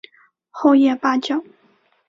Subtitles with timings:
[0.49, 1.43] 厚叶八角